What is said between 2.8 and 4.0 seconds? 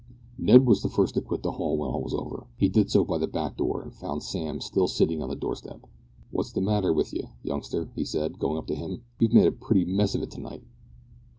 so by the back door, and